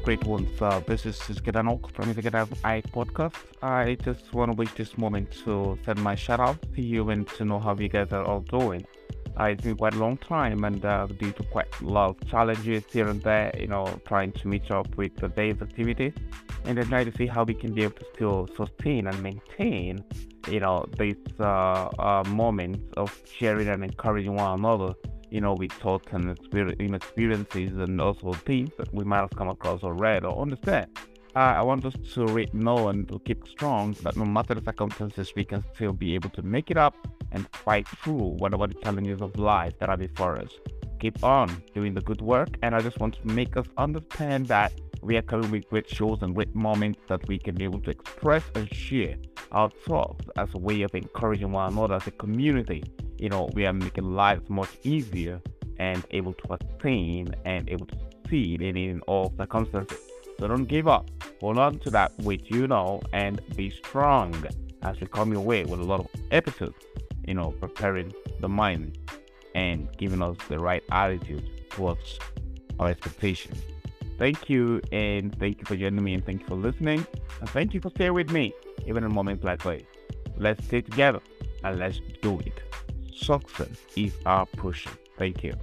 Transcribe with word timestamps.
great 0.00 0.24
ones. 0.24 0.50
Uh, 0.60 0.80
this 0.86 1.04
is 1.04 1.18
Gidanok 1.18 1.92
from 1.92 2.12
the 2.12 2.22
Gidan 2.22 2.48
I 2.64 2.80
podcast. 2.80 3.36
I 3.62 3.96
just 4.02 4.32
want 4.32 4.56
to 4.56 4.64
take 4.64 4.74
this 4.74 4.96
moment 4.96 5.30
to 5.44 5.78
send 5.84 6.02
my 6.02 6.14
shout 6.14 6.40
out 6.40 6.58
to 6.74 6.82
you 6.82 7.10
and 7.10 7.28
to 7.36 7.44
know 7.44 7.58
how 7.58 7.74
you 7.76 7.88
guys 7.88 8.12
are 8.12 8.24
all 8.24 8.40
doing. 8.40 8.84
Uh, 9.38 9.44
it's 9.44 9.62
been 9.62 9.76
quite 9.76 9.94
a 9.94 9.98
long 9.98 10.16
time 10.16 10.64
and 10.64 10.84
uh, 10.84 11.06
due 11.06 11.32
to 11.32 11.42
quite 11.44 11.68
a 11.80 11.84
lot 11.84 12.10
of 12.10 12.28
challenges 12.28 12.84
here 12.90 13.08
and 13.08 13.22
there, 13.22 13.54
you 13.58 13.66
know, 13.66 13.86
trying 14.06 14.32
to 14.32 14.48
meet 14.48 14.70
up 14.70 14.88
with 14.96 15.14
the 15.16 15.28
day's 15.28 15.60
activities 15.60 16.14
and 16.64 16.78
then 16.78 16.86
try 16.86 17.04
to 17.04 17.16
see 17.16 17.26
how 17.26 17.44
we 17.44 17.54
can 17.54 17.72
be 17.72 17.82
able 17.82 17.96
to 17.96 18.06
still 18.14 18.48
sustain 18.56 19.06
and 19.06 19.22
maintain, 19.22 20.02
you 20.48 20.60
know, 20.60 20.84
these 20.98 21.16
uh, 21.38 21.88
uh, 21.98 22.24
moments 22.28 22.80
of 22.96 23.16
sharing 23.26 23.68
and 23.68 23.84
encouraging 23.84 24.34
one 24.34 24.58
another 24.58 24.94
you 25.30 25.40
know, 25.40 25.54
we 25.54 25.68
thoughts 25.68 26.08
and 26.12 26.30
experiences 26.30 27.76
and 27.76 28.00
also 28.00 28.32
things 28.32 28.70
that 28.78 28.92
we 28.92 29.04
might 29.04 29.20
have 29.20 29.30
come 29.30 29.48
across 29.48 29.82
or 29.82 29.94
read 29.94 30.24
or 30.24 30.40
understand. 30.40 30.88
Uh, 31.36 31.38
I 31.38 31.62
want 31.62 31.84
us 31.84 31.94
to 32.14 32.26
read, 32.26 32.52
know 32.52 32.88
and 32.88 33.08
to 33.08 33.20
keep 33.20 33.46
strong 33.46 33.92
that 34.02 34.16
no 34.16 34.24
matter 34.24 34.54
the 34.54 34.64
circumstances, 34.64 35.32
we 35.36 35.44
can 35.44 35.62
still 35.74 35.92
be 35.92 36.14
able 36.16 36.30
to 36.30 36.42
make 36.42 36.72
it 36.72 36.76
up 36.76 36.96
and 37.30 37.48
fight 37.52 37.86
through 37.86 38.34
whatever 38.38 38.66
the 38.66 38.74
challenges 38.74 39.20
of 39.20 39.38
life 39.38 39.72
that 39.78 39.88
are 39.88 39.96
before 39.96 40.36
us. 40.38 40.50
Keep 40.98 41.22
on 41.22 41.62
doing 41.72 41.94
the 41.94 42.00
good 42.00 42.20
work, 42.20 42.48
and 42.62 42.74
I 42.74 42.80
just 42.80 42.98
want 42.98 43.14
to 43.14 43.26
make 43.28 43.56
us 43.56 43.66
understand 43.78 44.48
that 44.48 44.72
we 45.02 45.16
are 45.16 45.22
coming 45.22 45.50
with 45.52 45.68
great 45.70 45.88
shows 45.88 46.18
and 46.20 46.34
great 46.34 46.54
moments 46.54 47.00
that 47.08 47.26
we 47.28 47.38
can 47.38 47.54
be 47.54 47.64
able 47.64 47.80
to 47.82 47.90
express 47.90 48.42
and 48.56 48.72
share 48.74 49.16
our 49.52 49.70
thoughts 49.70 50.26
as 50.36 50.52
a 50.54 50.58
way 50.58 50.82
of 50.82 50.94
encouraging 50.94 51.52
one 51.52 51.72
another 51.72 51.94
as 51.94 52.06
a 52.06 52.10
community 52.10 52.82
you 53.20 53.28
know, 53.28 53.50
we 53.52 53.66
are 53.66 53.72
making 53.72 54.14
lives 54.14 54.48
much 54.48 54.70
easier 54.82 55.40
and 55.78 56.04
able 56.10 56.32
to 56.32 56.54
attain 56.54 57.34
and 57.44 57.68
able 57.68 57.86
to 57.86 57.96
succeed 57.98 58.62
in, 58.62 58.76
in 58.76 59.00
all 59.02 59.32
circumstances. 59.36 59.98
So 60.38 60.48
don't 60.48 60.64
give 60.64 60.88
up. 60.88 61.10
Hold 61.40 61.58
on 61.58 61.78
to 61.80 61.90
that 61.90 62.16
which 62.20 62.50
you 62.50 62.66
know 62.66 63.02
and 63.12 63.40
be 63.56 63.68
strong 63.70 64.34
as 64.82 64.98
we 65.00 65.06
come 65.06 65.32
your 65.32 65.42
way 65.42 65.64
with 65.64 65.80
a 65.80 65.84
lot 65.84 66.00
of 66.00 66.08
episodes, 66.30 66.82
you 67.26 67.34
know, 67.34 67.50
preparing 67.60 68.12
the 68.40 68.48
mind 68.48 68.96
and 69.54 69.88
giving 69.98 70.22
us 70.22 70.36
the 70.48 70.58
right 70.58 70.82
attitude 70.90 71.46
towards 71.68 72.18
our 72.78 72.88
expectations. 72.88 73.60
Thank 74.18 74.48
you 74.48 74.80
and 74.92 75.38
thank 75.38 75.58
you 75.58 75.64
for 75.66 75.76
joining 75.76 76.02
me 76.02 76.14
and 76.14 76.24
thank 76.24 76.40
you 76.40 76.46
for 76.46 76.54
listening 76.54 77.06
and 77.40 77.50
thank 77.50 77.74
you 77.74 77.80
for 77.80 77.90
staying 77.90 78.14
with 78.14 78.30
me 78.30 78.54
even 78.86 79.04
in 79.04 79.12
moments 79.12 79.44
like 79.44 79.62
this. 79.62 79.82
Let's 80.38 80.64
stay 80.64 80.80
together 80.80 81.20
and 81.64 81.78
let's 81.78 82.00
do 82.22 82.38
it. 82.40 82.69
Success 83.14 83.68
if 83.96 84.14
our 84.26 84.46
push. 84.46 84.86
Thank 85.18 85.44
you. 85.44 85.54